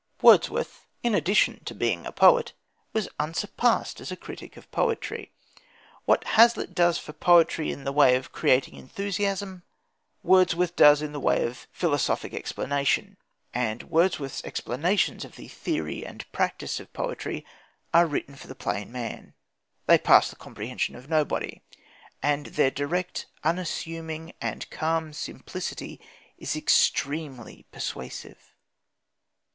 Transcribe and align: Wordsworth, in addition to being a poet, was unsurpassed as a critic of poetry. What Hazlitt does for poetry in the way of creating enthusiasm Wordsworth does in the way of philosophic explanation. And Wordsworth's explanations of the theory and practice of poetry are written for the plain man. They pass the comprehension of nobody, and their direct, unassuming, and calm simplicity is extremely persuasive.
Wordsworth, 0.23 0.87
in 1.03 1.13
addition 1.13 1.63
to 1.65 1.75
being 1.75 2.07
a 2.07 2.11
poet, 2.11 2.53
was 2.91 3.07
unsurpassed 3.19 4.01
as 4.01 4.11
a 4.11 4.15
critic 4.15 4.57
of 4.57 4.71
poetry. 4.71 5.31
What 6.05 6.23
Hazlitt 6.23 6.73
does 6.73 6.97
for 6.97 7.13
poetry 7.13 7.71
in 7.71 7.83
the 7.83 7.91
way 7.91 8.15
of 8.15 8.31
creating 8.31 8.73
enthusiasm 8.77 9.61
Wordsworth 10.23 10.75
does 10.75 11.03
in 11.03 11.11
the 11.11 11.19
way 11.19 11.45
of 11.45 11.67
philosophic 11.71 12.33
explanation. 12.33 13.17
And 13.53 13.83
Wordsworth's 13.91 14.43
explanations 14.43 15.23
of 15.23 15.35
the 15.35 15.47
theory 15.49 16.03
and 16.03 16.25
practice 16.31 16.79
of 16.79 16.91
poetry 16.93 17.45
are 17.93 18.07
written 18.07 18.35
for 18.35 18.47
the 18.47 18.55
plain 18.55 18.91
man. 18.91 19.35
They 19.85 19.99
pass 19.99 20.31
the 20.31 20.35
comprehension 20.35 20.95
of 20.95 21.09
nobody, 21.09 21.61
and 22.23 22.47
their 22.47 22.71
direct, 22.71 23.27
unassuming, 23.43 24.33
and 24.41 24.67
calm 24.71 25.13
simplicity 25.13 26.01
is 26.39 26.55
extremely 26.55 27.67
persuasive. 27.71 28.55